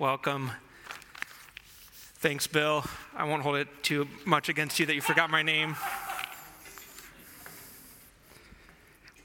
[0.00, 0.50] welcome.
[2.20, 2.82] Thanks, Bill.
[3.14, 5.76] I won't hold it too much against you that you forgot my name.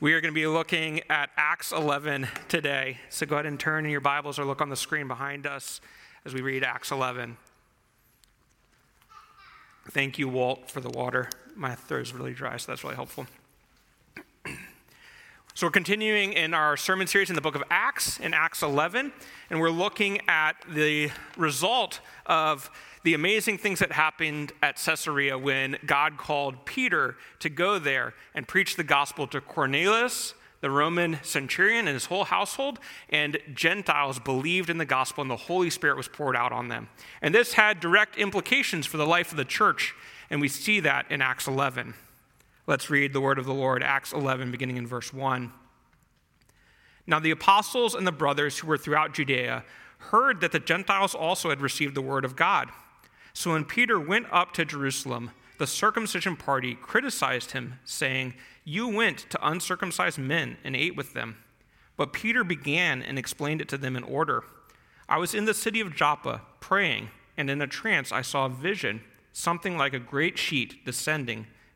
[0.02, 2.98] We are going to be looking at Acts 11 today.
[3.08, 5.80] So go ahead and turn in your Bibles or look on the screen behind us
[6.26, 7.38] as we read Acts 11.
[9.92, 11.30] Thank you, Walt, for the water.
[11.56, 13.28] My throat is really dry, so that's really helpful.
[15.58, 19.14] So, we're continuing in our sermon series in the book of Acts, in Acts 11,
[19.50, 22.70] and we're looking at the result of
[23.04, 28.46] the amazing things that happened at Caesarea when God called Peter to go there and
[28.46, 32.78] preach the gospel to Cornelius, the Roman centurion, and his whole household,
[33.10, 36.90] and Gentiles believed in the gospel, and the Holy Spirit was poured out on them.
[37.22, 39.96] And this had direct implications for the life of the church,
[40.30, 41.94] and we see that in Acts 11.
[42.68, 45.54] Let's read the word of the Lord, Acts 11, beginning in verse 1.
[47.06, 49.64] Now, the apostles and the brothers who were throughout Judea
[50.00, 52.70] heard that the Gentiles also had received the word of God.
[53.34, 59.30] So when Peter went up to Jerusalem, the circumcision party criticized him, saying, You went
[59.30, 61.38] to uncircumcised men and ate with them.
[61.98, 64.44] But Peter began and explained it to them in order.
[65.08, 68.50] I was in the city of Joppa praying, and in a trance I saw a
[68.50, 69.02] vision,
[69.34, 71.46] something like a great sheet descending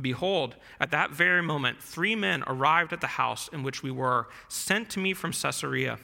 [0.00, 4.28] Behold, at that very moment, three men arrived at the house in which we were,
[4.48, 5.98] sent to me from Caesarea.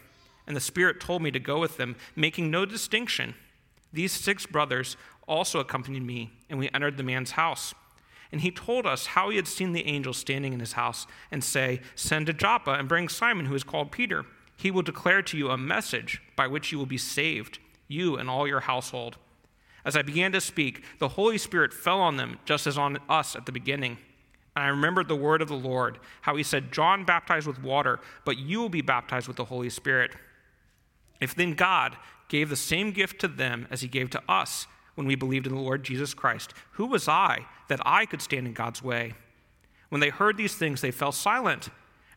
[0.47, 3.35] And the Spirit told me to go with them, making no distinction.
[3.93, 4.97] These six brothers
[5.29, 7.75] also accompanied me, and we entered the man's house.
[8.33, 11.43] And he told us how he had seen the angel standing in his house and
[11.43, 14.25] say, Send to Joppa and bring Simon, who is called Peter.
[14.57, 17.59] He will declare to you a message by which you will be saved,
[17.89, 19.17] you and all your household.
[19.87, 23.37] As I began to speak, the Holy Spirit fell on them, just as on us
[23.37, 23.99] at the beginning.
[24.57, 28.01] And I remembered the word of the Lord, how he said, John baptized with water,
[28.25, 30.11] but you will be baptized with the Holy Spirit.
[31.21, 31.97] If then God
[32.29, 35.55] gave the same gift to them as he gave to us when we believed in
[35.55, 39.15] the Lord Jesus Christ, who was I that I could stand in God's way?
[39.89, 41.69] When they heard these things, they fell silent,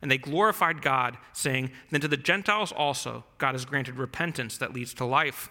[0.02, 4.74] and they glorified God, saying, Then to the Gentiles also God has granted repentance that
[4.74, 5.50] leads to life.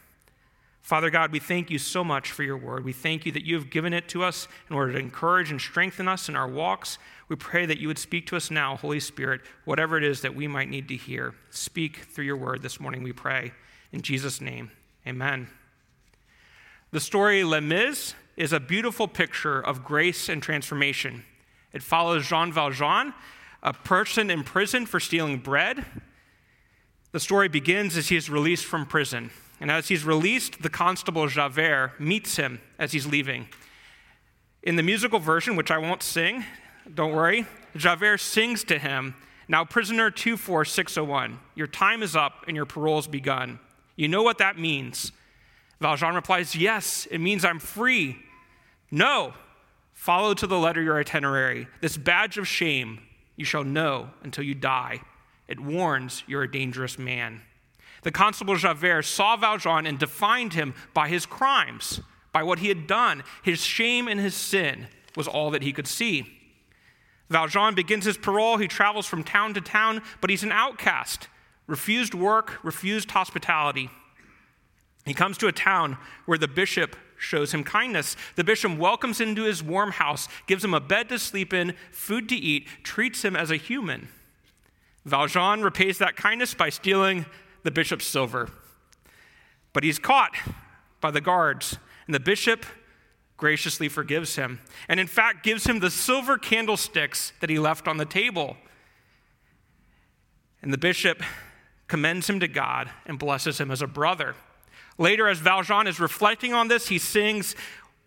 [0.81, 2.83] Father God, we thank you so much for your word.
[2.83, 5.61] We thank you that you have given it to us in order to encourage and
[5.61, 6.97] strengthen us in our walks.
[7.29, 10.35] We pray that you would speak to us now, Holy Spirit, whatever it is that
[10.35, 11.35] we might need to hear.
[11.51, 13.53] Speak through your word this morning, we pray.
[13.91, 14.71] In Jesus' name,
[15.07, 15.47] amen.
[16.91, 21.23] The story Les Mis is a beautiful picture of grace and transformation.
[21.73, 23.13] It follows Jean Valjean,
[23.61, 25.85] a person in prison for stealing bread.
[27.11, 29.29] The story begins as he is released from prison.
[29.61, 33.47] And as he's released, the constable Javert meets him as he's leaving.
[34.63, 36.43] In the musical version, which I won't sing,
[36.91, 37.45] don't worry,
[37.77, 39.13] Javert sings to him,
[39.47, 43.59] Now, prisoner 24601, your time is up and your parole's begun.
[43.95, 45.11] You know what that means.
[45.79, 48.17] Valjean replies, Yes, it means I'm free.
[48.89, 49.33] No,
[49.93, 51.67] follow to the letter your itinerary.
[51.81, 52.99] This badge of shame
[53.35, 55.01] you shall know until you die.
[55.47, 57.41] It warns you're a dangerous man.
[58.01, 62.01] The constable Javert saw Valjean and defined him by his crimes,
[62.31, 63.23] by what he had done.
[63.43, 66.37] His shame and his sin was all that he could see.
[67.29, 68.57] Valjean begins his parole.
[68.57, 71.27] He travels from town to town, but he's an outcast,
[71.67, 73.89] refused work, refused hospitality.
[75.05, 78.15] He comes to a town where the bishop shows him kindness.
[78.35, 81.75] The bishop welcomes him into his warm house, gives him a bed to sleep in,
[81.91, 84.09] food to eat, treats him as a human.
[85.05, 87.25] Valjean repays that kindness by stealing
[87.63, 88.49] the bishop's silver.
[89.73, 90.35] But he's caught
[90.99, 92.65] by the guards, and the bishop
[93.37, 97.97] graciously forgives him, and in fact gives him the silver candlesticks that he left on
[97.97, 98.55] the table.
[100.61, 101.23] And the bishop
[101.87, 104.35] commends him to God and blesses him as a brother.
[104.97, 107.55] Later, as Valjean is reflecting on this, he sings,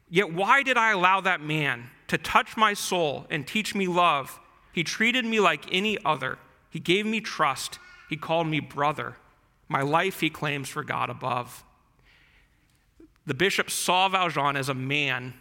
[0.09, 4.39] Yet why did I allow that man to touch my soul and teach me love?
[4.73, 6.39] He treated me like any other.
[6.71, 7.79] He gave me trust.
[8.09, 9.17] He called me brother.
[9.69, 11.65] My life he claims for God above.
[13.27, 15.35] The bishop saw Valjean as a man.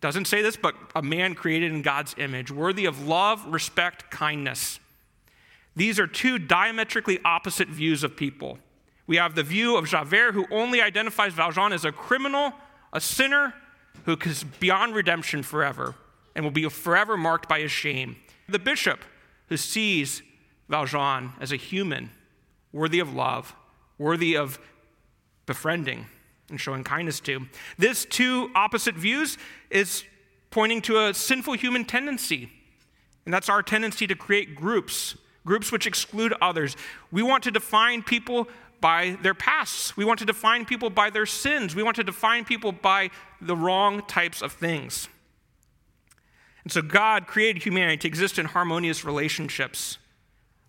[0.00, 4.78] Doesn't say this, but a man created in God's image, worthy of love, respect, kindness.
[5.74, 8.58] These are two diametrically opposite views of people.
[9.06, 12.52] We have the view of Javert, who only identifies Valjean as a criminal,
[12.92, 13.54] a sinner,
[14.04, 15.94] who is beyond redemption forever
[16.34, 18.16] and will be forever marked by his shame.
[18.48, 19.00] The bishop,
[19.48, 20.22] who sees
[20.68, 22.10] Valjean as a human,
[22.74, 23.54] worthy of love,
[23.96, 24.58] worthy of
[25.46, 26.06] befriending
[26.50, 27.46] and showing kindness to.
[27.78, 29.38] This two opposite views
[29.70, 30.04] is
[30.50, 32.50] pointing to a sinful human tendency,
[33.24, 35.16] and that's our tendency to create groups,
[35.46, 36.76] groups which exclude others.
[37.10, 38.48] We want to define people
[38.80, 39.96] by their pasts.
[39.96, 41.74] We want to define people by their sins.
[41.74, 43.10] We want to define people by
[43.40, 45.08] the wrong types of things.
[46.64, 49.98] And so God created humanity to exist in harmonious relationships.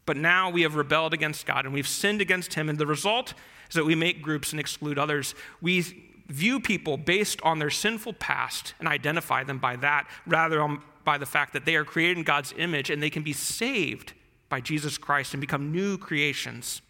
[0.05, 2.69] But now we have rebelled against God and we've sinned against Him.
[2.69, 3.33] And the result
[3.69, 5.33] is that we make groups and exclude others.
[5.61, 5.81] We
[6.27, 11.17] view people based on their sinful past and identify them by that rather than by
[11.17, 14.13] the fact that they are created in God's image and they can be saved
[14.49, 16.81] by Jesus Christ and become new creations.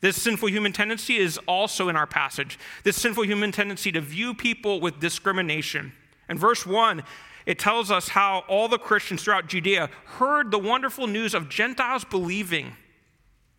[0.00, 2.58] This sinful human tendency is also in our passage.
[2.82, 5.92] This sinful human tendency to view people with discrimination.
[6.28, 7.04] In verse 1,
[7.46, 12.04] it tells us how all the Christians throughout Judea heard the wonderful news of Gentiles
[12.04, 12.76] believing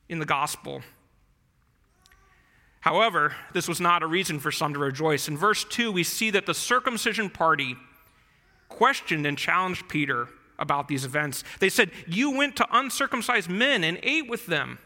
[0.09, 0.81] in the gospel.
[2.81, 5.27] However, this was not a reason for some to rejoice.
[5.27, 7.77] In verse 2, we see that the circumcision party
[8.67, 10.27] questioned and challenged Peter
[10.59, 11.43] about these events.
[11.59, 14.79] They said, You went to uncircumcised men and ate with them.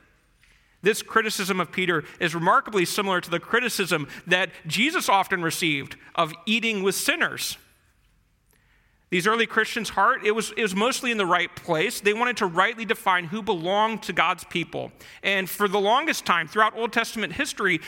[0.83, 6.33] This criticism of Peter is remarkably similar to the criticism that Jesus often received of
[6.45, 7.57] eating with sinners.
[9.09, 12.01] These early Christians' heart, it was, it was mostly in the right place.
[12.01, 14.91] They wanted to rightly define who belonged to God's people.
[15.23, 17.79] And for the longest time, throughout Old Testament history,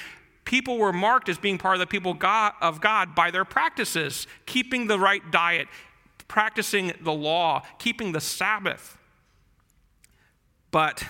[0.46, 2.18] people were marked as being part of the people
[2.62, 5.68] of God by their practices, keeping the right diet,
[6.30, 8.98] practicing the law, keeping the Sabbath.
[10.72, 11.04] But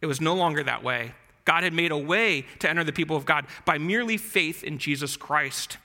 [0.00, 1.14] it was no longer that way.
[1.44, 4.78] God had made a way to enter the people of God by merely faith in
[4.78, 5.78] Jesus Christ.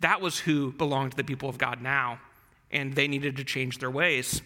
[0.00, 2.18] That was who belonged to the people of God now
[2.72, 4.42] and they needed to change their ways.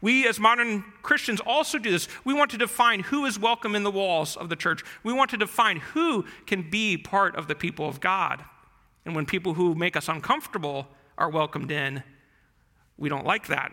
[0.00, 2.08] We, as modern Christians, also do this.
[2.24, 4.82] We want to define who is welcome in the walls of the church.
[5.02, 8.44] We want to define who can be part of the people of God.
[9.04, 12.02] And when people who make us uncomfortable are welcomed in,
[12.96, 13.72] we don't like that.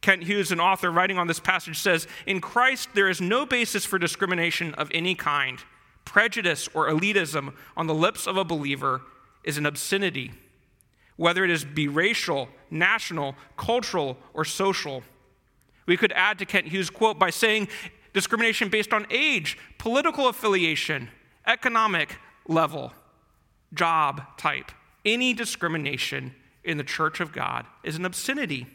[0.00, 3.86] Kent Hughes, an author writing on this passage, says In Christ, there is no basis
[3.86, 5.58] for discrimination of any kind.
[6.04, 9.00] Prejudice or elitism on the lips of a believer
[9.42, 10.32] is an obscenity
[11.16, 15.02] whether it is be racial, national, cultural, or social.
[15.86, 17.68] We could add to Kent Hughes' quote by saying
[18.12, 21.10] discrimination based on age, political affiliation,
[21.46, 22.92] economic level,
[23.72, 24.70] job type.
[25.04, 28.66] Any discrimination in the church of God is an obscenity.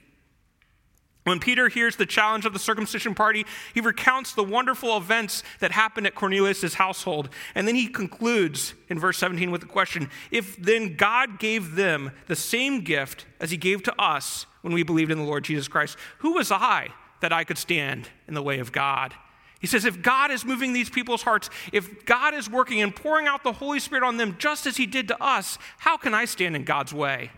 [1.30, 3.46] When Peter hears the challenge of the circumcision party,
[3.76, 7.30] he recounts the wonderful events that happened at Cornelius' household.
[7.54, 12.12] And then he concludes in verse 17 with the question If then God gave them
[12.26, 15.68] the same gift as he gave to us when we believed in the Lord Jesus
[15.68, 16.90] Christ, who was I
[17.22, 19.14] that I could stand in the way of God?
[19.60, 23.28] He says, if God is moving these people's hearts, if God is working and pouring
[23.28, 26.26] out the Holy Spirit on them just as he did to us, how can I
[26.26, 27.30] stand in God's way?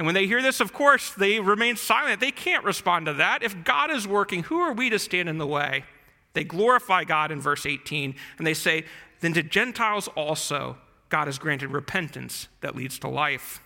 [0.00, 2.20] And when they hear this, of course, they remain silent.
[2.20, 3.42] They can't respond to that.
[3.42, 5.84] If God is working, who are we to stand in the way?
[6.32, 8.86] They glorify God in verse 18, and they say,
[9.20, 10.78] Then to Gentiles also,
[11.10, 13.60] God has granted repentance that leads to life.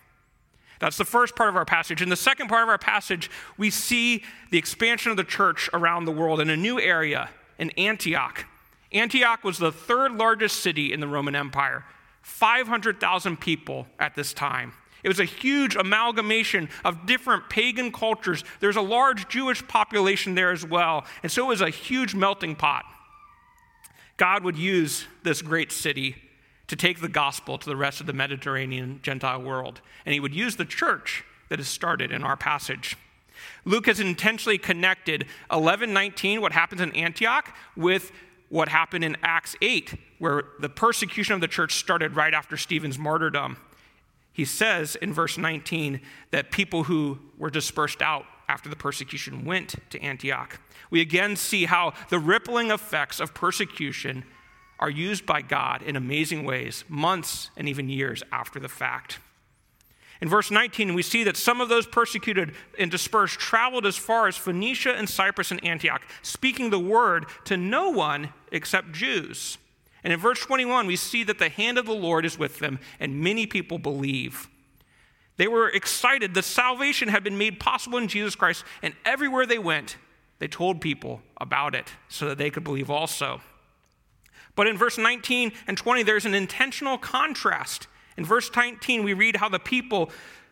[0.81, 2.03] That's the first part of our passage.
[2.03, 6.05] In the second part of our passage, we see the expansion of the church around
[6.05, 8.45] the world in a new area, in Antioch.
[8.91, 11.85] Antioch was the third largest city in the Roman Empire,
[12.23, 14.73] 500,000 people at this time.
[15.05, 18.43] It was a huge amalgamation of different pagan cultures.
[18.61, 21.05] There's a large Jewish population there as well.
[21.23, 22.85] And so it was a huge melting pot.
[24.17, 26.17] God would use this great city
[26.69, 29.83] to take the gospel to the rest of the Mediterranean Gentile world.
[30.07, 32.97] And he would use the church that is started in our passage.
[33.67, 38.13] Luke has intentionally connected 1119, what happens in Antioch, with
[38.49, 42.99] what happened in Acts 8, where the persecution of the church started right after Stephen's
[42.99, 43.59] martyrdom.
[44.35, 46.01] He says in verse 19
[46.33, 50.61] that people who were dispersed out after the persecution went to Antioch.
[50.91, 54.25] We again see how the rippling effects of persecution
[54.81, 59.21] are used by God in amazing ways, months and even years after the fact.
[60.21, 64.27] In verse 19, we see that some of those persecuted and dispersed traveled as far
[64.27, 69.59] as Phoenicia and Cyprus and Antioch, speaking the word to no one except Jews.
[70.05, 72.79] And in verse 21, we see that the hand of the Lord is with them,
[73.01, 74.49] and many people believe.
[75.39, 76.35] They were excited.
[76.35, 79.97] The salvation had been made possible in Jesus Christ, and everywhere they went,
[80.39, 83.41] they told people about it so that they could believe also.
[84.55, 87.89] But in verse 19 and 20, there's an intentional contrast.
[88.17, 90.11] In verse 19, we read how the people,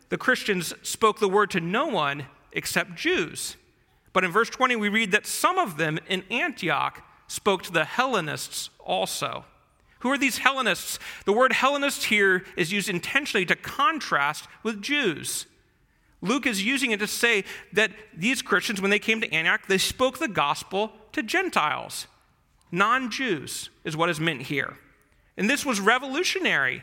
[0.08, 3.56] the Christians, spoke the word to no one except Jews.
[4.12, 7.86] But in verse 20, we read that some of them in Antioch spoke to the
[7.86, 9.46] Hellenists also.
[10.00, 10.98] Who are these Hellenists?
[11.24, 15.46] The word Hellenist here is used intentionally to contrast with Jews.
[16.20, 19.78] Luke is using it to say that these Christians, when they came to Antioch, they
[19.78, 22.06] spoke the gospel to Gentiles.
[22.70, 24.76] Non Jews is what is meant here.
[25.36, 26.82] And this was revolutionary.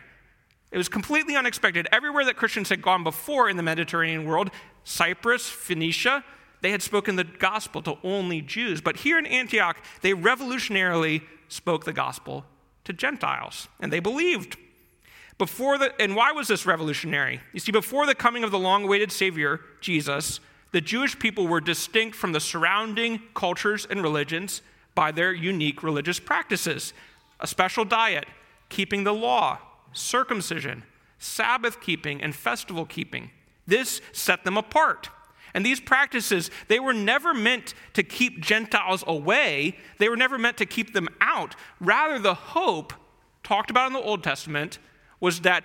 [0.72, 1.88] It was completely unexpected.
[1.92, 4.50] Everywhere that Christians had gone before in the Mediterranean world,
[4.84, 6.24] Cyprus, Phoenicia,
[6.62, 8.82] they had spoken the gospel to only Jews.
[8.82, 12.46] But here in Antioch, they revolutionarily spoke the gospel
[12.86, 14.58] to Gentiles, and they believed.
[15.38, 17.40] Before the, and why was this revolutionary?
[17.54, 21.62] You see, before the coming of the long awaited Savior, Jesus, the Jewish people were
[21.62, 24.62] distinct from the surrounding cultures and religions
[24.96, 26.94] by their unique religious practices
[27.40, 28.26] a special diet,
[28.68, 29.58] keeping the law,
[29.94, 30.84] circumcision,
[31.20, 33.32] Sabbath keeping, and festival keeping.
[33.66, 35.10] This set them apart.
[35.54, 40.58] And these practices, they were never meant to keep Gentiles away, they were never meant
[40.58, 41.56] to keep them out.
[41.80, 42.94] Rather, the hope
[43.44, 44.80] talked about in the Old Testament
[45.20, 45.64] was that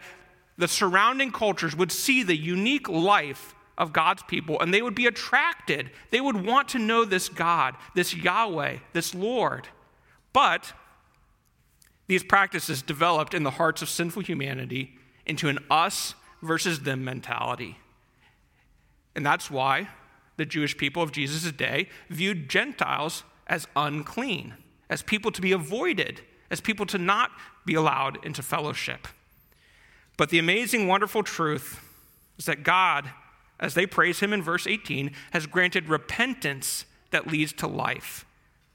[0.56, 5.06] the surrounding cultures would see the unique life of God's people and they would be
[5.06, 5.90] attracted.
[6.10, 9.68] They would want to know this God, this Yahweh, this Lord.
[10.32, 10.72] But
[12.06, 17.78] these practices developed in the hearts of sinful humanity into an us versus them mentality.
[19.14, 19.88] And that's why
[20.36, 24.54] the Jewish people of Jesus' day viewed Gentiles as unclean,
[24.90, 27.30] as people to be avoided, as people to not
[27.64, 29.08] be allowed into fellowship.
[30.16, 31.80] But the amazing, wonderful truth
[32.38, 33.10] is that God,
[33.60, 38.24] as they praise Him in verse 18, has granted repentance that leads to life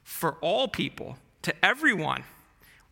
[0.02, 2.24] for all people, to everyone.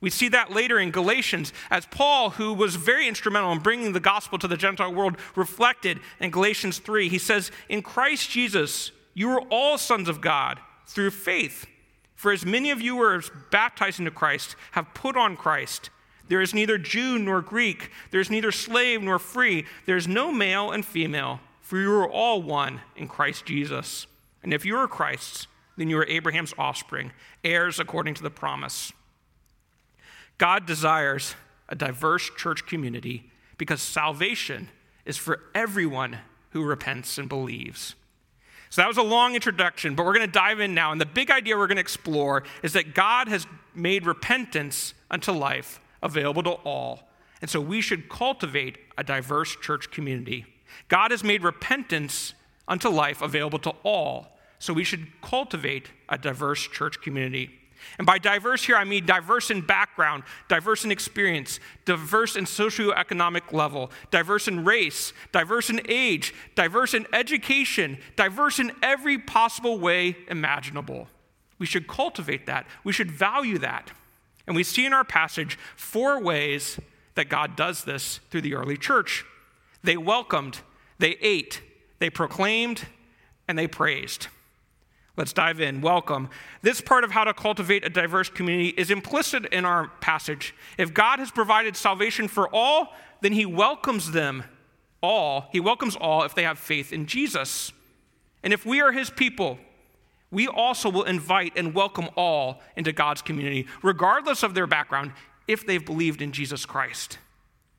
[0.00, 4.00] We see that later in Galatians as Paul, who was very instrumental in bringing the
[4.00, 7.08] gospel to the Gentile world, reflected in Galatians 3.
[7.08, 11.66] He says, In Christ Jesus, you are all sons of God through faith.
[12.14, 15.90] For as many of you who are baptized into Christ have put on Christ.
[16.28, 20.30] There is neither Jew nor Greek, there is neither slave nor free, there is no
[20.30, 24.06] male and female, for you are all one in Christ Jesus.
[24.42, 27.12] And if you are Christ's, then you are Abraham's offspring,
[27.42, 28.92] heirs according to the promise.
[30.38, 31.34] God desires
[31.68, 34.68] a diverse church community because salvation
[35.04, 36.18] is for everyone
[36.50, 37.94] who repents and believes.
[38.70, 40.92] So that was a long introduction, but we're going to dive in now.
[40.92, 45.32] And the big idea we're going to explore is that God has made repentance unto
[45.32, 47.08] life available to all.
[47.40, 50.44] And so we should cultivate a diverse church community.
[50.88, 52.34] God has made repentance
[52.66, 54.38] unto life available to all.
[54.58, 57.50] So we should cultivate a diverse church community.
[57.98, 63.52] And by diverse here, I mean diverse in background, diverse in experience, diverse in socioeconomic
[63.52, 70.16] level, diverse in race, diverse in age, diverse in education, diverse in every possible way
[70.28, 71.08] imaginable.
[71.58, 72.66] We should cultivate that.
[72.84, 73.90] We should value that.
[74.46, 76.78] And we see in our passage four ways
[77.16, 79.24] that God does this through the early church
[79.84, 80.60] they welcomed,
[80.98, 81.62] they ate,
[82.00, 82.86] they proclaimed,
[83.46, 84.28] and they praised.
[85.18, 85.80] Let's dive in.
[85.80, 86.30] Welcome.
[86.62, 90.54] This part of how to cultivate a diverse community is implicit in our passage.
[90.78, 94.44] If God has provided salvation for all, then he welcomes them
[95.02, 95.48] all.
[95.50, 97.72] He welcomes all if they have faith in Jesus.
[98.44, 99.58] And if we are his people,
[100.30, 105.12] we also will invite and welcome all into God's community, regardless of their background,
[105.48, 107.18] if they've believed in Jesus Christ.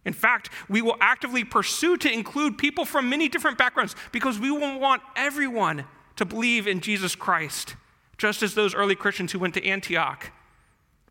[0.04, 4.52] In fact, we will actively pursue to include people from many different backgrounds because we
[4.52, 5.86] will want everyone
[6.20, 7.76] to believe in Jesus Christ,
[8.18, 10.32] just as those early Christians who went to Antioch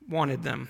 [0.07, 0.69] wanted them.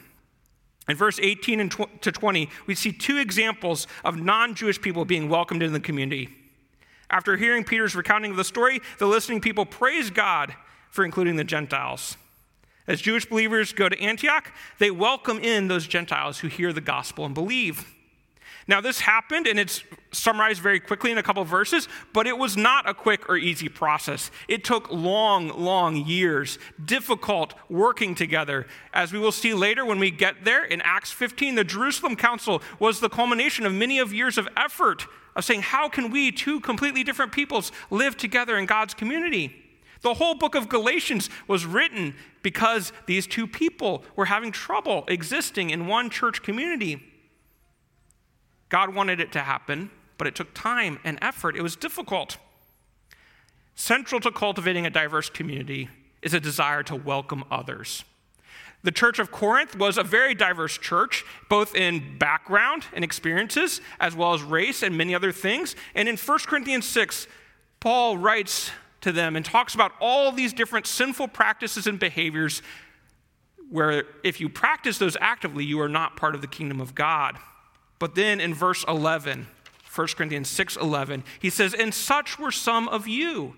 [0.89, 5.29] In verse 18 and to 20, we see two examples of non Jewish people being
[5.29, 6.29] welcomed into the community.
[7.11, 10.55] After hearing Peter's recounting of the story, the listening people praise God
[10.89, 12.17] for including the Gentiles.
[12.87, 17.27] As Jewish believers go to Antioch, they welcome in those Gentiles who hear the gospel
[17.27, 17.85] and believe.
[18.69, 19.83] Now, this happened, and it's
[20.13, 23.71] summarized very quickly in a couple verses, but it was not a quick or easy
[23.71, 24.31] process.
[24.47, 28.67] It took long, long years, difficult working together.
[28.93, 32.63] As we will see later when we get there in Acts 15, the Jerusalem Council
[32.79, 36.61] was the culmination of many of years of effort of saying, how can we, two
[36.61, 39.65] completely different peoples, live together in God's community?
[40.03, 45.71] The whole book of Galatians was written because these two people were having trouble existing
[45.71, 47.08] in one church community.
[48.69, 51.57] God wanted it to happen, but it took time and effort.
[51.57, 52.37] It was difficult.
[53.75, 55.89] Central to cultivating a diverse community
[56.23, 58.05] is a desire to welcome others.
[58.83, 64.15] The church of Corinth was a very diverse church, both in background and experiences, as
[64.15, 65.75] well as race and many other things.
[65.95, 67.27] And in 1 Corinthians 6,
[67.81, 68.71] Paul writes
[69.01, 72.63] to them and talks about all these different sinful practices and behaviors
[73.71, 77.37] where if you practice those actively, you are not part of the kingdom of God.
[77.99, 79.47] But then in verse 11,
[79.95, 83.57] 1 Corinthians 6 11, he says, And such were some of you,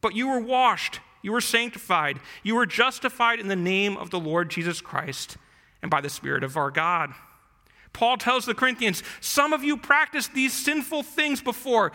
[0.00, 4.20] but you were washed, you were sanctified, you were justified in the name of the
[4.20, 5.36] Lord Jesus Christ
[5.82, 7.12] and by the Spirit of our God.
[7.92, 11.92] Paul tells the Corinthians, Some of you practiced these sinful things before,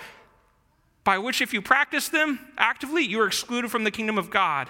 [1.03, 4.67] by which, if you practice them actively, you are excluded from the kingdom of God.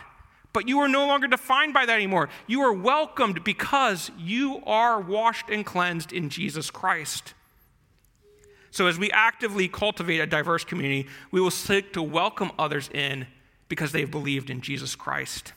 [0.55, 2.29] But you are no longer defined by that anymore.
[2.47, 7.33] You are welcomed because you are washed and cleansed in Jesus Christ.
[8.71, 13.27] So, as we actively cultivate a diverse community, we will seek to welcome others in
[13.67, 15.51] because they've believed in Jesus Christ.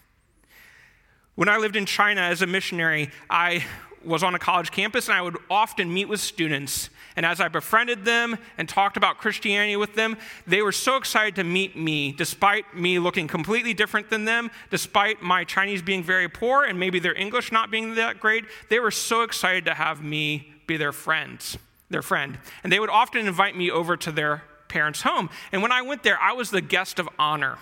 [1.37, 3.65] When I lived in China as a missionary, I
[4.05, 7.49] was on a college campus and I would often meet with students and as I
[7.49, 12.13] befriended them and talked about Christianity with them, they were so excited to meet me,
[12.13, 17.01] despite me looking completely different than them, despite my Chinese being very poor and maybe
[17.01, 18.45] their English not being that great.
[18.71, 21.59] They were so excited to have me be their friends,
[21.91, 22.39] their friend.
[22.63, 25.29] And they would often invite me over to their parents' home.
[25.51, 27.59] And when I went there, I was the guest of honor.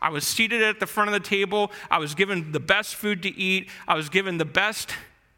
[0.00, 1.70] I was seated at the front of the table.
[1.90, 3.68] I was given the best food to eat.
[3.86, 4.92] I was given the best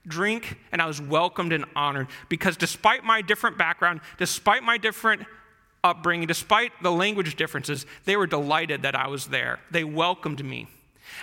[0.07, 5.23] drink, and I was welcomed and honored because despite my different background, despite my different
[5.83, 9.61] upbringing, despite the language differences, they were delighted that I was there.
[9.71, 10.69] They welcomed me.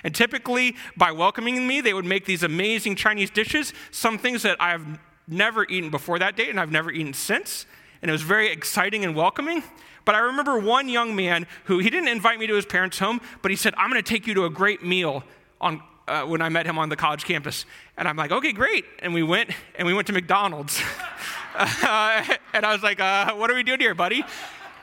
[0.03, 4.57] And typically, by welcoming me, they would make these amazing Chinese dishes, some things that
[4.61, 7.65] I've never eaten before that date and I've never eaten since.
[8.01, 9.63] And it was very exciting and welcoming.
[10.05, 13.21] But I remember one young man who he didn't invite me to his parents' home,
[13.41, 15.23] but he said, I'm going to take you to a great meal
[15.61, 17.65] on uh, when I met him on the college campus.
[17.97, 18.85] And I'm like, okay, great.
[18.99, 20.81] And we went and we went to McDonald's.
[21.55, 24.23] uh, and I was like, uh, what are we doing here, buddy?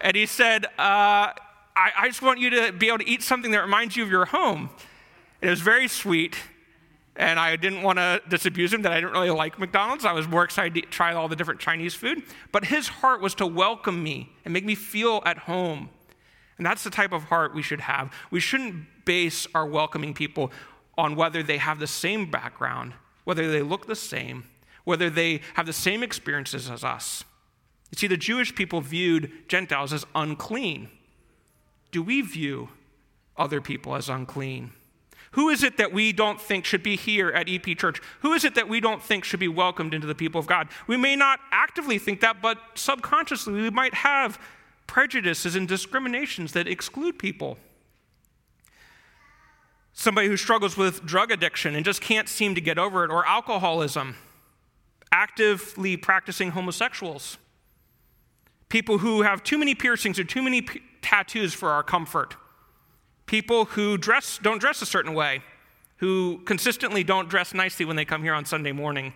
[0.00, 1.32] And he said, uh,
[1.76, 4.10] I, I just want you to be able to eat something that reminds you of
[4.10, 4.70] your home.
[5.40, 6.36] And it was very sweet.
[7.16, 10.04] And I didn't want to disabuse him that I didn't really like McDonald's.
[10.04, 12.22] I was more excited to try all the different Chinese food.
[12.52, 15.90] But his heart was to welcome me and make me feel at home.
[16.56, 18.12] And that's the type of heart we should have.
[18.30, 20.52] We shouldn't base our welcoming people
[21.00, 22.92] on whether they have the same background,
[23.24, 24.44] whether they look the same,
[24.84, 27.24] whether they have the same experiences as us.
[27.90, 30.90] You see, the Jewish people viewed Gentiles as unclean.
[31.90, 32.68] Do we view
[33.36, 34.72] other people as unclean?
[35.32, 38.00] Who is it that we don't think should be here at EP Church?
[38.20, 40.68] Who is it that we don't think should be welcomed into the people of God?
[40.86, 44.40] We may not actively think that, but subconsciously we might have
[44.86, 47.58] prejudices and discriminations that exclude people
[50.00, 53.26] somebody who struggles with drug addiction and just can't seem to get over it, or
[53.26, 54.16] alcoholism,
[55.12, 57.36] actively practicing homosexuals,
[58.70, 62.34] people who have too many piercings or too many p- tattoos for our comfort,
[63.26, 65.42] people who dress, don't dress a certain way,
[65.98, 69.12] who consistently don't dress nicely when they come here on Sunday morning.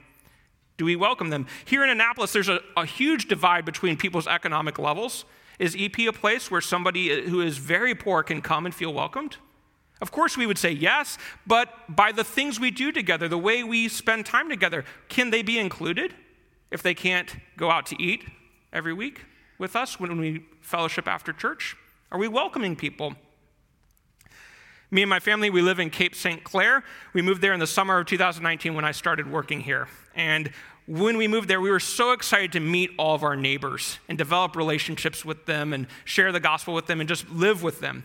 [0.76, 1.46] Do we welcome them?
[1.64, 5.24] Here in Annapolis, there's a, a huge divide between people's economic levels.
[5.58, 8.92] Is EP a place where somebody uh, who is very poor can come and feel
[8.92, 9.38] welcomed?
[10.00, 13.62] Of course, we would say yes, but by the things we do together, the way
[13.62, 16.14] we spend time together, can they be included
[16.70, 18.24] if they can't go out to eat
[18.72, 19.24] every week
[19.58, 21.76] with us when we fellowship after church?
[22.10, 23.14] Are we welcoming people?
[24.90, 26.44] Me and my family, we live in Cape St.
[26.44, 26.84] Clair.
[27.12, 29.88] We moved there in the summer of 2019 when I started working here.
[30.14, 30.50] And
[30.86, 34.18] when we moved there, we were so excited to meet all of our neighbors and
[34.18, 38.04] develop relationships with them and share the gospel with them and just live with them.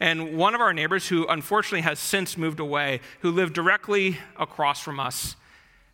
[0.00, 4.80] And one of our neighbors, who unfortunately has since moved away, who lived directly across
[4.80, 5.36] from us,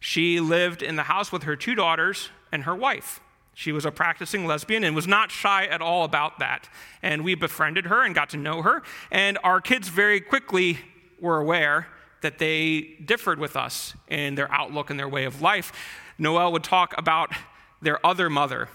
[0.07, 3.21] She lived in the house with her two daughters and her wife.
[3.55, 6.69] She was a practicing lesbian and was not shy at all about that.
[7.03, 8.83] And we befriended her and got to know her.
[9.11, 10.79] And our kids very quickly
[11.21, 11.89] were aware
[12.21, 15.73] that they differed with us in their outlook and their way of life.
[16.19, 17.33] Noel would talk about
[17.81, 18.69] their other mother.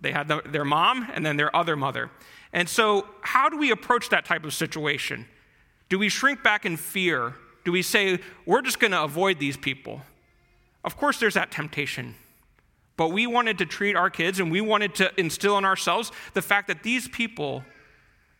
[0.00, 2.10] They had the, their mom and then their other mother.
[2.52, 5.26] And so, how do we approach that type of situation?
[5.88, 7.34] Do we shrink back in fear?
[7.64, 10.02] Do we say, we're just going to avoid these people?
[10.84, 12.14] Of course, there's that temptation.
[12.96, 16.42] But we wanted to treat our kids and we wanted to instill in ourselves the
[16.42, 17.64] fact that these people,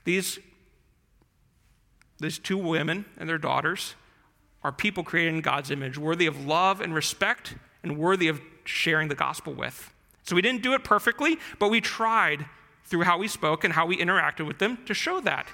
[0.05, 0.39] these,
[2.19, 3.95] these two women and their daughters,
[4.65, 9.09] are people created in God's image, worthy of love and respect and worthy of sharing
[9.09, 9.93] the gospel with.
[10.25, 12.45] So we didn't do it perfectly, but we tried
[12.89, 15.47] through how we spoke and how we interacted with them to show that.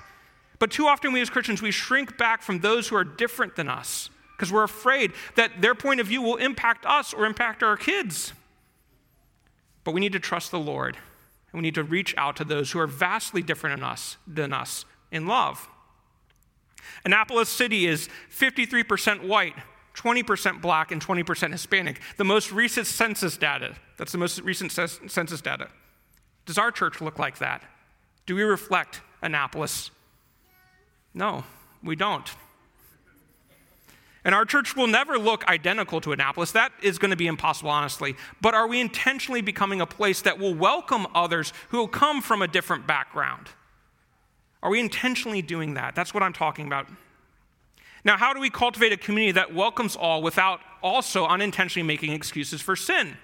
[0.58, 3.68] But too often, we as Christians, we shrink back from those who are different than
[3.68, 7.76] us because we're afraid that their point of view will impact us or impact our
[7.76, 8.32] kids.
[9.82, 12.70] But we need to trust the Lord, and we need to reach out to those
[12.70, 15.68] who are vastly different than us, than us in love.
[17.04, 19.54] Annapolis City is 53% white,
[19.94, 22.00] 20% black, and 20% Hispanic.
[22.16, 23.74] The most recent census data.
[23.98, 25.68] That's the most recent census data.
[26.46, 27.62] Does our church look like that?
[28.26, 29.90] Do we reflect Annapolis?
[31.12, 31.44] No,
[31.82, 32.28] we don't.
[34.24, 36.52] And our church will never look identical to Annapolis.
[36.52, 38.16] That is going to be impossible, honestly.
[38.40, 42.40] But are we intentionally becoming a place that will welcome others who will come from
[42.40, 43.48] a different background?
[44.62, 45.94] Are we intentionally doing that?
[45.94, 46.88] That's what I'm talking about.
[48.02, 52.62] Now, how do we cultivate a community that welcomes all without also unintentionally making excuses
[52.62, 53.18] for sin?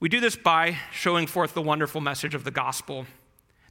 [0.00, 3.04] We do this by showing forth the wonderful message of the gospel.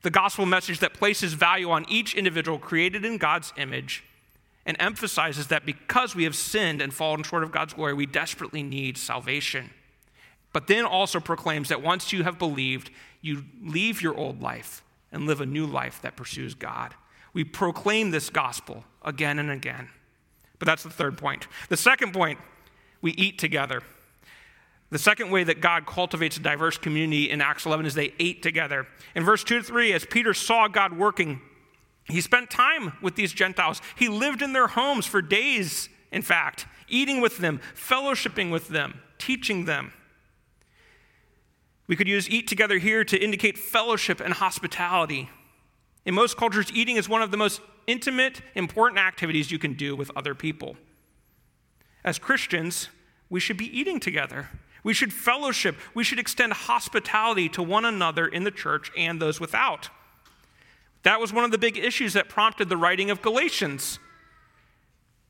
[0.04, 4.04] The gospel message that places value on each individual created in God's image
[4.66, 8.62] and emphasizes that because we have sinned and fallen short of God's glory, we desperately
[8.62, 9.72] need salvation.
[10.54, 15.26] But then also proclaims that once you have believed, you leave your old life and
[15.26, 16.94] live a new life that pursues God.
[17.34, 19.90] We proclaim this gospel again and again.
[20.60, 21.48] But that's the third point.
[21.70, 22.40] The second point,
[23.02, 23.82] we eat together.
[24.92, 28.42] The second way that God cultivates a diverse community in Acts 11 is they ate
[28.42, 28.88] together.
[29.16, 31.42] In verse 2 to 3, as Peter saw God working,
[32.06, 33.82] he spent time with these Gentiles.
[33.96, 39.00] He lived in their homes for days, in fact, eating with them, fellowshipping with them,
[39.20, 39.94] teaching them.
[41.86, 45.30] We could use eat together here to indicate fellowship and hospitality.
[46.06, 49.96] In most cultures, eating is one of the most intimate, important activities you can do
[49.96, 50.78] with other people.
[52.04, 52.90] As Christians,
[53.30, 54.50] we should be eating together.
[54.84, 55.76] We should fellowship.
[55.94, 59.90] We should extend hospitality to one another in the church and those without.
[61.04, 64.00] That was one of the big issues that prompted the writing of Galatians.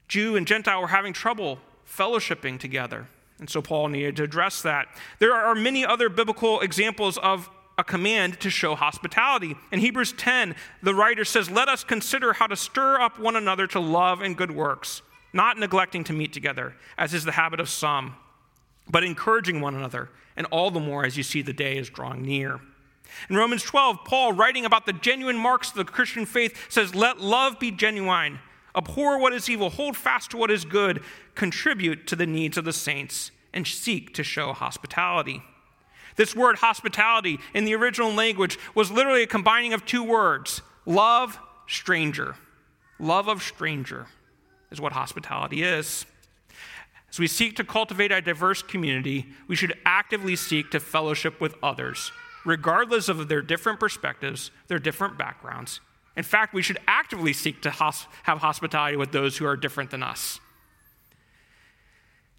[0.08, 3.08] Jew and Gentile were having trouble fellowshipping together.
[3.40, 4.88] And so Paul needed to address that.
[5.20, 9.56] There are many other biblical examples of a command to show hospitality.
[9.72, 13.68] In Hebrews 10, the writer says, Let us consider how to stir up one another
[13.68, 17.70] to love and good works, not neglecting to meet together, as is the habit of
[17.70, 18.16] some,
[18.90, 22.24] but encouraging one another, and all the more as you see the day is drawing
[22.24, 22.60] near.
[23.30, 27.20] In Romans 12, Paul, writing about the genuine marks of the Christian faith, says, Let
[27.20, 28.40] love be genuine.
[28.76, 31.02] Abhor what is evil, hold fast to what is good,
[31.36, 35.42] contribute to the needs of the saints, and seek to show hospitality.
[36.16, 41.40] This word hospitality in the original language was literally a combining of two words love,
[41.68, 42.36] stranger.
[43.00, 44.08] Love of stranger
[44.72, 46.06] is what hospitality is.
[47.10, 51.56] As we seek to cultivate a diverse community, we should actively seek to fellowship with
[51.64, 52.12] others,
[52.46, 55.82] regardless of their different perspectives, their different backgrounds,
[56.20, 59.90] in fact, we should actively seek to hos- have hospitality with those who are different
[59.90, 60.42] than us.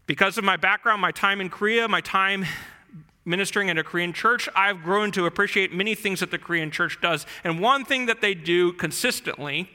[0.05, 2.45] Because of my background, my time in Korea, my time
[3.25, 7.01] ministering in a Korean church, I've grown to appreciate many things that the Korean church
[7.01, 7.25] does.
[7.43, 9.71] And one thing that they do consistently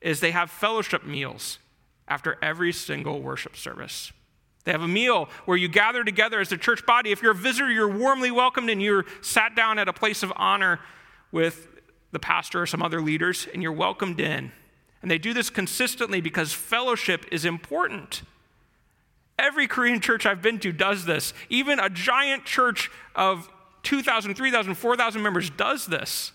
[0.00, 1.58] is they have fellowship meals
[2.08, 4.12] after every single worship service.
[4.64, 7.10] They have a meal where you gather together as a church body.
[7.10, 10.32] If you're a visitor, you're warmly welcomed and you're sat down at a place of
[10.36, 10.78] honor
[11.32, 11.68] with
[12.12, 14.52] the pastor or some other leaders, and you're welcomed in.
[15.00, 18.22] And they do this consistently because fellowship is important.
[19.38, 21.34] Every Korean church I've been to does this.
[21.48, 23.48] Even a giant church of
[23.82, 26.32] 2,000, 3,000, 4,000 members does this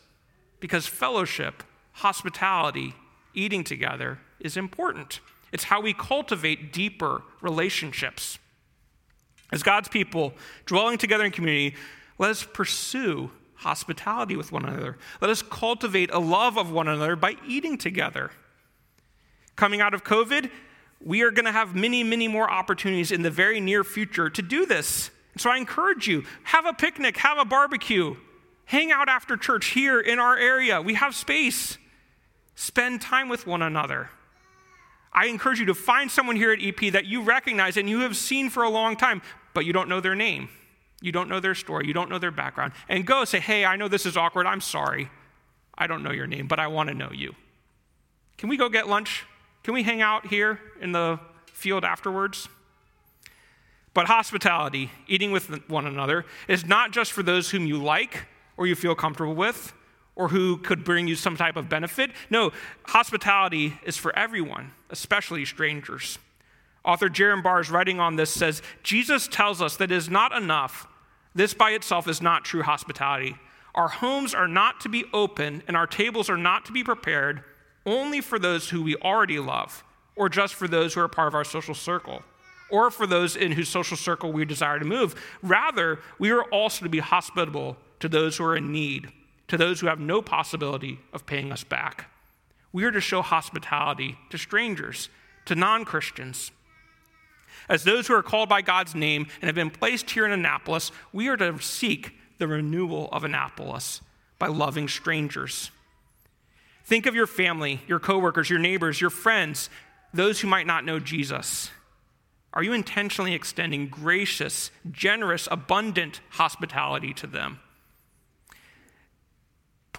[0.59, 1.63] because fellowship,
[1.93, 2.93] hospitality,
[3.33, 5.21] eating together is important.
[5.51, 8.39] It's how we cultivate deeper relationships.
[9.51, 10.33] As God's people
[10.65, 11.75] dwelling together in community,
[12.17, 14.97] let us pursue hospitality with one another.
[15.21, 18.31] Let us cultivate a love of one another by eating together.
[19.55, 20.49] Coming out of COVID,
[21.03, 24.41] we are going to have many, many more opportunities in the very near future to
[24.41, 25.10] do this.
[25.38, 28.15] So I encourage you have a picnic, have a barbecue,
[28.65, 30.81] hang out after church here in our area.
[30.81, 31.77] We have space.
[32.55, 34.10] Spend time with one another.
[35.17, 38.15] I encourage you to find someone here at EP that you recognize and you have
[38.15, 39.23] seen for a long time,
[39.56, 40.47] but you don't know their name.
[41.01, 41.88] You don't know their story.
[41.88, 42.73] You don't know their background.
[42.88, 44.45] And go say, hey, I know this is awkward.
[44.45, 45.10] I'm sorry.
[45.75, 47.34] I don't know your name, but I want to know you.
[48.38, 49.25] Can we go get lunch?
[49.63, 51.19] Can we hang out here in the
[51.51, 52.47] field afterwards?
[53.95, 58.67] But hospitality, eating with one another, is not just for those whom you like or
[58.67, 59.73] you feel comfortable with
[60.17, 62.10] or who could bring you some type of benefit.
[62.32, 62.51] No,
[62.88, 66.17] hospitality is for everyone, especially strangers.
[66.84, 70.88] Author Jerram Barrs, writing on this, says Jesus tells us that it is not enough.
[71.36, 73.36] This by itself is not true hospitality.
[73.75, 77.43] Our homes are not to be open and our tables are not to be prepared
[77.86, 79.84] only for those who we already love,
[80.15, 82.23] or just for those who are part of our social circle,
[82.71, 85.13] or for those in whose social circle we desire to move.
[85.43, 89.12] Rather, we are also to be hospitable to those who are in need
[89.47, 92.10] to those who have no possibility of paying us back.
[92.73, 95.10] We are to show hospitality to strangers,
[95.45, 96.51] to non Christians.
[97.69, 100.91] As those who are called by God's name and have been placed here in Annapolis,
[101.12, 104.01] we are to seek the renewal of Annapolis
[104.39, 105.71] by loving strangers.
[106.86, 109.69] Think of your family, your coworkers, your neighbors, your friends,
[110.13, 111.69] those who might not know Jesus.
[112.53, 117.60] Are you intentionally extending gracious, generous, abundant hospitality to them?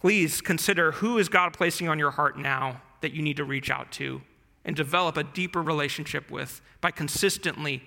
[0.00, 3.68] Please consider who is God placing on your heart now that you need to reach
[3.68, 4.22] out to
[4.64, 7.82] and develop a deeper relationship with by consistently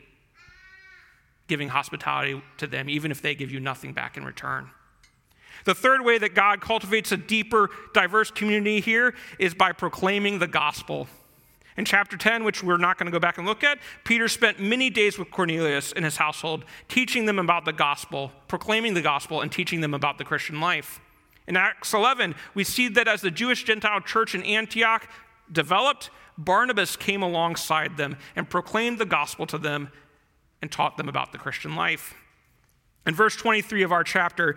[1.48, 4.70] giving hospitality to them, even if they give you nothing back in return.
[5.64, 10.48] The third way that God cultivates a deeper, diverse community here is by proclaiming the
[10.48, 11.08] gospel.
[11.78, 14.60] In chapter 10, which we're not going to go back and look at, Peter spent
[14.60, 19.40] many days with Cornelius and his household, teaching them about the gospel, proclaiming the gospel,
[19.40, 21.00] and teaching them about the Christian life.
[21.48, 25.08] In Acts 11, we see that as the Jewish Gentile church in Antioch
[25.52, 29.92] developed, Barnabas came alongside them and proclaimed the gospel to them
[30.62, 32.14] and taught them about the Christian life.
[33.06, 34.56] In verse 23 of our chapter,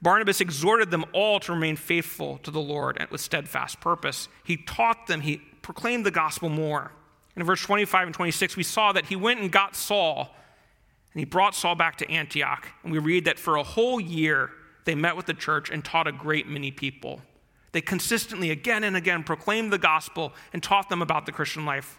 [0.00, 4.28] Barnabas exhorted them all to remain faithful to the Lord with steadfast purpose.
[4.44, 6.92] He taught them, he proclaimed the gospel more.
[7.36, 10.34] In verse 25 and 26, we saw that he went and got Saul,
[11.12, 12.68] and he brought Saul back to Antioch.
[12.82, 14.50] And we read that for a whole year,
[14.88, 17.20] they met with the church and taught a great many people.
[17.72, 21.98] They consistently, again and again, proclaimed the gospel and taught them about the Christian life.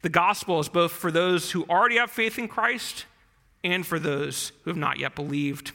[0.00, 3.04] The gospel is both for those who already have faith in Christ
[3.62, 5.72] and for those who have not yet believed.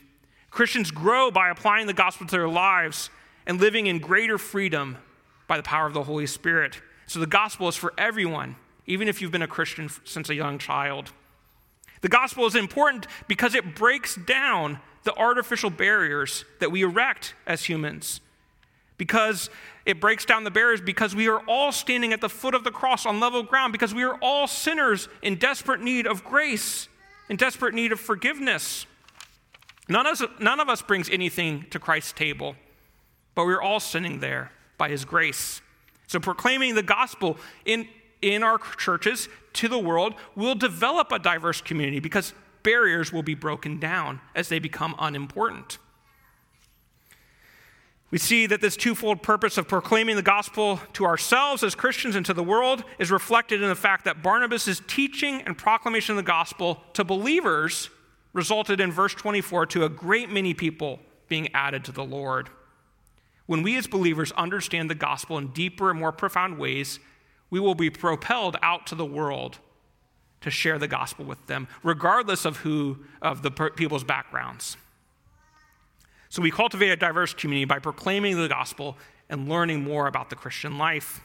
[0.50, 3.12] Christians grow by applying the gospel to their lives
[3.46, 4.98] and living in greater freedom
[5.46, 6.82] by the power of the Holy Spirit.
[7.06, 8.56] So the gospel is for everyone,
[8.88, 11.12] even if you've been a Christian since a young child.
[12.02, 17.64] The gospel is important because it breaks down the artificial barriers that we erect as
[17.64, 18.22] humans.
[18.98, 19.50] Because
[19.86, 22.72] it breaks down the barriers because we are all standing at the foot of the
[22.72, 26.88] cross on level ground, because we are all sinners in desperate need of grace,
[27.30, 28.86] in desperate need of forgiveness.
[29.88, 32.56] None of, us, none of us brings anything to Christ's table,
[33.36, 35.62] but we're all sinning there by his grace.
[36.08, 37.88] So proclaiming the gospel in,
[38.22, 43.36] in our churches to the world will develop a diverse community because barriers will be
[43.36, 45.78] broken down as they become unimportant.
[48.12, 52.26] We see that this twofold purpose of proclaiming the gospel to ourselves as Christians and
[52.26, 56.24] to the world is reflected in the fact that Barnabas' teaching and proclamation of the
[56.24, 57.90] gospel to believers
[58.34, 62.50] resulted in verse 24 to a great many people being added to the Lord.
[63.46, 67.00] When we as believers understand the gospel in deeper and more profound ways,
[67.50, 69.60] we will be propelled out to the world
[70.42, 74.78] to share the gospel with them, regardless of who, of the people's backgrounds.
[76.30, 78.98] So we cultivate a diverse community by proclaiming the gospel
[79.30, 81.22] and learning more about the Christian life.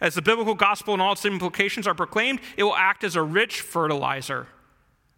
[0.00, 3.22] As the biblical gospel and all its implications are proclaimed, it will act as a
[3.22, 4.48] rich fertilizer,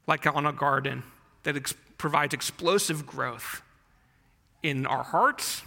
[0.07, 1.03] like on a garden,
[1.43, 3.63] that ex- provides explosive growth
[4.63, 5.63] in our hearts,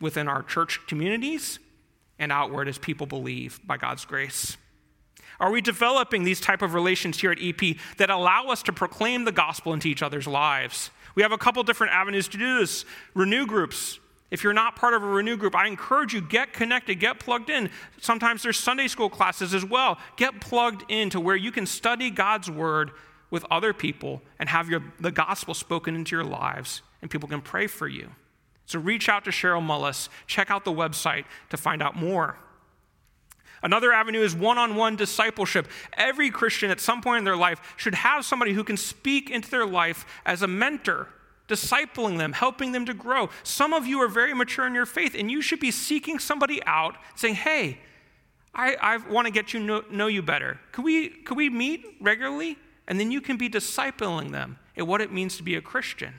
[0.00, 1.58] within our church communities,
[2.18, 4.56] and outward as people believe by God's grace.
[5.40, 9.24] Are we developing these type of relations here at EP that allow us to proclaim
[9.24, 10.90] the gospel into each other's lives?
[11.14, 12.84] We have a couple different avenues to do this.
[13.14, 14.00] Renew groups.
[14.30, 17.50] If you're not part of a renew group, I encourage you get connected, get plugged
[17.50, 17.70] in.
[18.00, 19.98] Sometimes there's Sunday school classes as well.
[20.16, 22.90] Get plugged into where you can study God's word
[23.30, 27.40] with other people and have your, the gospel spoken into your lives and people can
[27.40, 28.10] pray for you.
[28.68, 30.10] So reach out to Cheryl Mullis.
[30.26, 32.36] Check out the website to find out more.
[33.62, 35.66] Another avenue is one on one discipleship.
[35.94, 39.50] Every Christian at some point in their life should have somebody who can speak into
[39.50, 41.08] their life as a mentor,
[41.48, 43.30] discipling them, helping them to grow.
[43.42, 46.62] Some of you are very mature in your faith, and you should be seeking somebody
[46.66, 47.78] out, saying, Hey,
[48.54, 50.60] I, I want to get you know, know you better.
[50.72, 52.58] Could we, could we meet regularly?
[52.86, 56.12] And then you can be discipling them in what it means to be a Christian.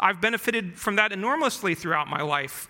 [0.00, 2.68] I've benefited from that enormously throughout my life.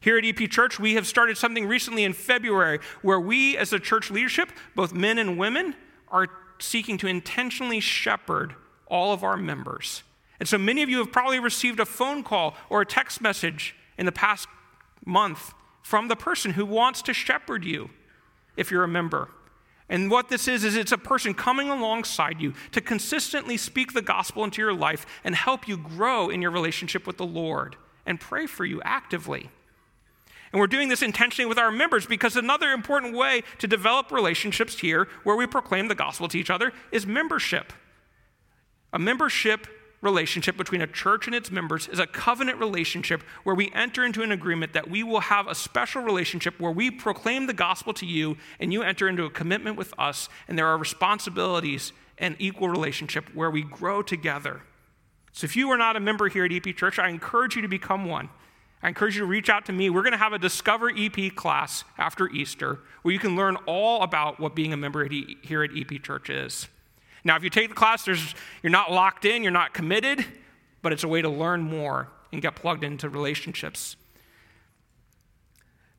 [0.00, 3.78] Here at EP Church, we have started something recently in February where we, as a
[3.78, 5.74] church leadership, both men and women,
[6.08, 6.28] are
[6.58, 8.54] seeking to intentionally shepherd
[8.86, 10.02] all of our members.
[10.38, 13.74] And so many of you have probably received a phone call or a text message
[13.98, 14.48] in the past
[15.04, 15.52] month
[15.82, 17.90] from the person who wants to shepherd you
[18.56, 19.28] if you're a member.
[19.90, 24.00] And what this is, is it's a person coming alongside you to consistently speak the
[24.00, 27.74] gospel into your life and help you grow in your relationship with the Lord
[28.06, 29.50] and pray for you actively.
[30.52, 34.78] And we're doing this intentionally with our members because another important way to develop relationships
[34.78, 37.72] here where we proclaim the gospel to each other is membership.
[38.92, 39.66] A membership
[40.02, 44.22] relationship between a church and its members is a covenant relationship where we enter into
[44.22, 48.06] an agreement that we will have a special relationship where we proclaim the gospel to
[48.06, 52.68] you and you enter into a commitment with us, and there are responsibilities and equal
[52.68, 54.62] relationship where we grow together.
[55.32, 57.68] So if you are not a member here at EP Church, I encourage you to
[57.68, 58.30] become one.
[58.82, 59.90] I encourage you to reach out to me.
[59.90, 64.02] We're going to have a Discover EP class after Easter where you can learn all
[64.02, 65.06] about what being a member
[65.42, 66.66] here at EP Church is.
[67.24, 70.24] Now, if you take the class, you're not locked in, you're not committed,
[70.82, 73.96] but it's a way to learn more and get plugged into relationships.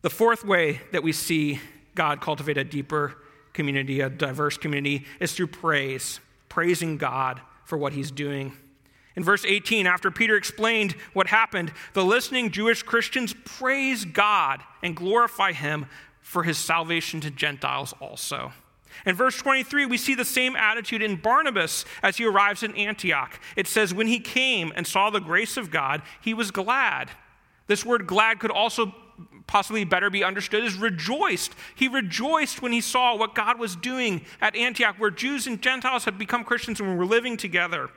[0.01, 1.59] The fourth way that we see
[1.93, 3.17] God cultivate a deeper
[3.53, 8.53] community, a diverse community, is through praise, praising God for what he's doing.
[9.15, 14.95] In verse 18, after Peter explained what happened, the listening Jewish Christians praise God and
[14.95, 15.85] glorify him
[16.21, 18.53] for his salvation to Gentiles also.
[19.05, 23.39] In verse 23, we see the same attitude in Barnabas as he arrives in Antioch.
[23.55, 27.09] It says, When he came and saw the grace of God, he was glad.
[27.67, 28.93] This word glad could also
[29.47, 31.53] possibly better be understood as rejoiced.
[31.75, 36.05] He rejoiced when he saw what God was doing at Antioch, where Jews and Gentiles
[36.05, 37.89] had become Christians and were living together.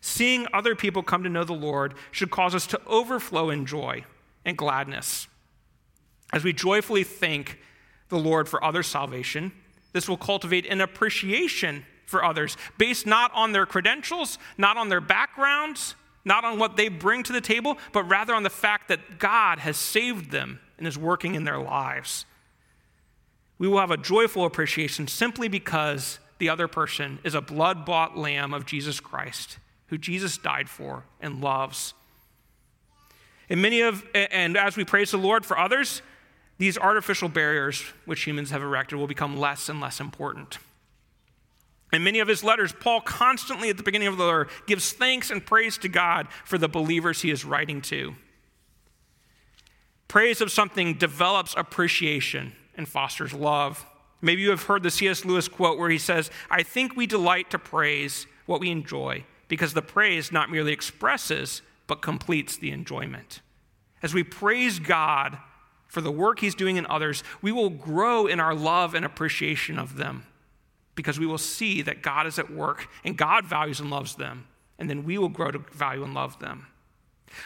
[0.00, 4.04] Seeing other people come to know the Lord should cause us to overflow in joy
[4.44, 5.28] and gladness.
[6.32, 7.58] As we joyfully thank
[8.08, 9.52] the Lord for other salvation,
[9.94, 15.00] this will cultivate an appreciation for others based not on their credentials, not on their
[15.00, 15.94] backgrounds,
[16.26, 19.58] not on what they bring to the table, but rather on the fact that God
[19.60, 22.26] has saved them and is working in their lives.
[23.56, 28.18] We will have a joyful appreciation simply because the other person is a blood bought
[28.18, 31.94] lamb of Jesus Christ who Jesus died for and loves.
[33.48, 36.02] And many of, and as we praise the Lord for others,
[36.58, 40.58] these artificial barriers which humans have erected will become less and less important.
[41.92, 45.30] In many of his letters, Paul constantly at the beginning of the letter gives thanks
[45.30, 48.14] and praise to God for the believers he is writing to.
[50.08, 53.84] Praise of something develops appreciation and fosters love.
[54.20, 55.24] Maybe you have heard the C.S.
[55.24, 59.74] Lewis quote where he says, I think we delight to praise what we enjoy because
[59.74, 63.40] the praise not merely expresses, but completes the enjoyment.
[64.02, 65.38] As we praise God
[65.94, 69.78] for the work He's doing in others, we will grow in our love and appreciation
[69.78, 70.26] of them
[70.96, 74.46] because we will see that God is at work and God values and loves them,
[74.78, 76.66] and then we will grow to value and love them.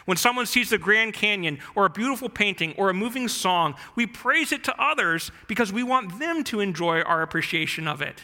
[0.07, 4.07] When someone sees the Grand Canyon or a beautiful painting or a moving song, we
[4.07, 8.23] praise it to others because we want them to enjoy our appreciation of it.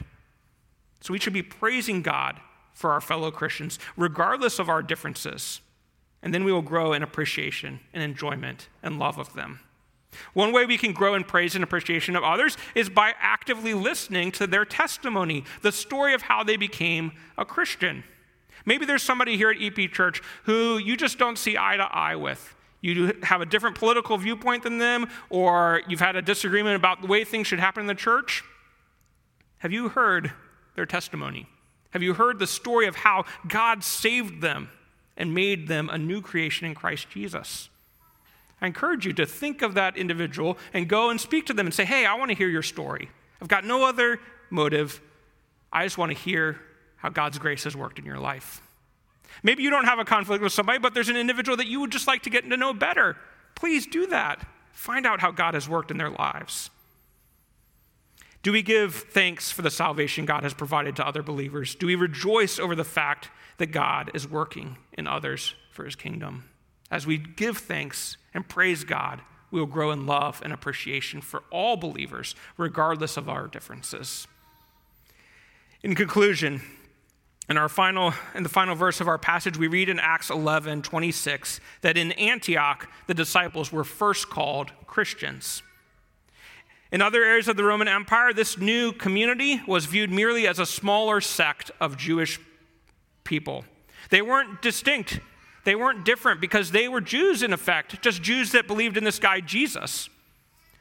[1.01, 2.41] So we should be praising God
[2.73, 5.61] for our fellow Christians, regardless of our differences.
[6.23, 9.61] And then we will grow in appreciation and enjoyment and love of them.
[10.33, 14.33] One way we can grow in praise and appreciation of others is by actively listening
[14.33, 18.05] to their testimony, the story of how they became a Christian.
[18.67, 22.17] Maybe there's somebody here at EP Church who you just don't see eye to eye
[22.17, 22.55] with.
[22.81, 27.07] You have a different political viewpoint than them, or you've had a disagreement about the
[27.07, 28.45] way things should happen in the church.
[29.59, 30.33] Have you heard
[30.75, 31.47] their testimony?
[31.91, 34.69] Have you heard the story of how God saved them
[35.17, 37.71] and made them a new creation in Christ Jesus?
[38.65, 41.75] I encourage you to think of that individual and go and speak to them and
[41.75, 43.11] say, Hey, I want to hear your story.
[43.43, 45.03] I've got no other motive.
[45.71, 46.59] I just want to hear
[46.97, 48.63] how God's grace has worked in your life.
[49.43, 51.93] Maybe you don't have a conflict with somebody, but there's an individual that you would
[51.93, 53.19] just like to get to know better.
[53.55, 54.47] Please do that.
[54.73, 56.71] Find out how God has worked in their lives.
[58.43, 61.75] Do we give thanks for the salvation God has provided to other believers?
[61.75, 66.45] Do we rejoice over the fact that God is working in others for his kingdom?
[66.91, 69.21] As we give thanks and praise God,
[69.51, 74.27] we will grow in love and appreciation for all believers, regardless of our differences.
[75.83, 76.61] In conclusion,
[77.49, 80.83] in our final in the final verse of our passage we read in Acts 11
[80.83, 85.63] 26 that in Antioch the disciples were first called Christians.
[86.91, 90.67] In other areas of the Roman Empire, this new community was viewed merely as a
[90.67, 92.39] smaller sect of Jewish
[93.25, 93.65] people.
[94.11, 95.19] They weren't distinct,
[95.65, 99.19] they weren't different because they were Jews in effect, just Jews that believed in this
[99.19, 100.09] guy Jesus.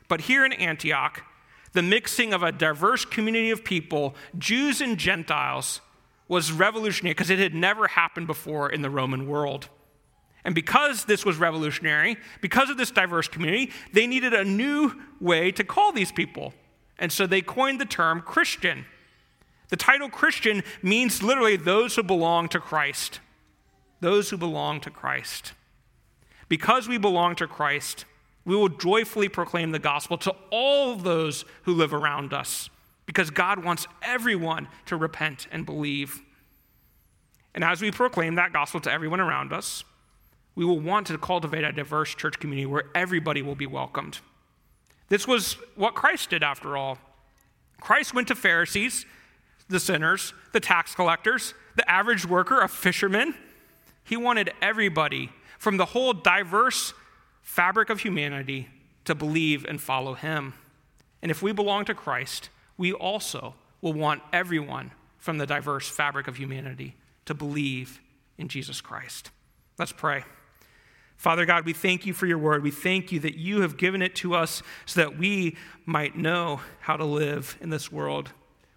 [0.07, 1.23] But here in Antioch,
[1.71, 5.81] the mixing of a diverse community of people, Jews and Gentiles,
[6.27, 9.69] was revolutionary because it had never happened before in the Roman world.
[10.45, 15.51] And because this was revolutionary, because of this diverse community, they needed a new way
[15.53, 16.53] to call these people.
[16.99, 18.85] And so they coined the term Christian.
[19.69, 23.19] The title Christian means literally those who belong to Christ.
[24.03, 25.53] Those who belong to Christ.
[26.49, 28.03] Because we belong to Christ,
[28.43, 32.69] we will joyfully proclaim the gospel to all those who live around us
[33.05, 36.21] because God wants everyone to repent and believe.
[37.55, 39.85] And as we proclaim that gospel to everyone around us,
[40.53, 44.19] we will want to cultivate a diverse church community where everybody will be welcomed.
[45.07, 46.97] This was what Christ did, after all.
[47.79, 49.05] Christ went to Pharisees,
[49.69, 53.35] the sinners, the tax collectors, the average worker, a fisherman.
[54.03, 56.93] He wanted everybody from the whole diverse
[57.41, 58.67] fabric of humanity
[59.05, 60.53] to believe and follow him.
[61.21, 66.27] And if we belong to Christ, we also will want everyone from the diverse fabric
[66.27, 66.95] of humanity
[67.25, 68.01] to believe
[68.37, 69.31] in Jesus Christ.
[69.77, 70.23] Let's pray.
[71.15, 72.63] Father God, we thank you for your word.
[72.63, 76.59] We thank you that you have given it to us so that we might know
[76.81, 78.31] how to live in this world.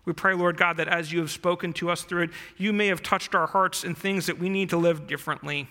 [0.06, 2.86] We pray, Lord God, that as you have spoken to us through it, you may
[2.86, 5.68] have touched our hearts in things that we need to live differently.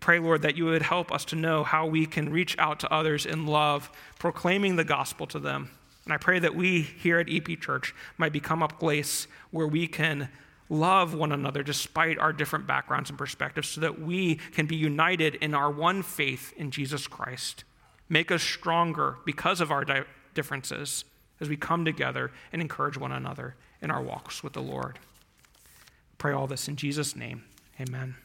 [0.00, 2.92] Pray, Lord, that you would help us to know how we can reach out to
[2.92, 5.70] others in love, proclaiming the gospel to them.
[6.04, 9.86] And I pray that we here at EP Church might become a place where we
[9.86, 10.30] can
[10.70, 15.34] love one another despite our different backgrounds and perspectives so that we can be united
[15.36, 17.64] in our one faith in Jesus Christ.
[18.08, 21.04] Make us stronger because of our di- differences
[21.40, 24.98] as we come together and encourage one another in our walks with the Lord.
[26.18, 27.44] Pray all this in Jesus' name.
[27.80, 28.16] Amen.